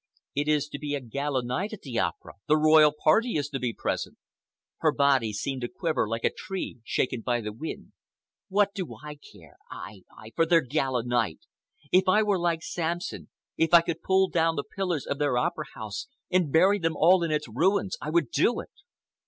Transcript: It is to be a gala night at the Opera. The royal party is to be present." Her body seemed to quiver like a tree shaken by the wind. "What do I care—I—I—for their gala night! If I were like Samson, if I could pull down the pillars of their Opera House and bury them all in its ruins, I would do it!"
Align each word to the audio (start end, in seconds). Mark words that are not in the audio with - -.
It 0.33 0.47
is 0.47 0.67
to 0.69 0.79
be 0.79 0.95
a 0.95 0.99
gala 0.99 1.43
night 1.45 1.73
at 1.73 1.81
the 1.83 1.99
Opera. 1.99 2.33
The 2.47 2.57
royal 2.57 2.91
party 2.91 3.35
is 3.35 3.49
to 3.49 3.59
be 3.59 3.71
present." 3.71 4.17
Her 4.79 4.91
body 4.91 5.31
seemed 5.31 5.61
to 5.61 5.67
quiver 5.67 6.09
like 6.09 6.23
a 6.23 6.33
tree 6.33 6.79
shaken 6.83 7.21
by 7.21 7.39
the 7.39 7.53
wind. 7.53 7.91
"What 8.49 8.73
do 8.73 8.95
I 9.05 9.13
care—I—I—for 9.31 10.47
their 10.47 10.61
gala 10.61 11.05
night! 11.05 11.41
If 11.91 12.05
I 12.07 12.23
were 12.23 12.39
like 12.39 12.63
Samson, 12.63 13.29
if 13.57 13.75
I 13.75 13.81
could 13.81 14.01
pull 14.01 14.27
down 14.29 14.55
the 14.55 14.63
pillars 14.63 15.05
of 15.05 15.19
their 15.19 15.37
Opera 15.37 15.65
House 15.75 16.07
and 16.31 16.51
bury 16.51 16.79
them 16.79 16.95
all 16.97 17.21
in 17.21 17.29
its 17.29 17.47
ruins, 17.47 17.95
I 18.01 18.09
would 18.09 18.31
do 18.31 18.59
it!" 18.59 18.71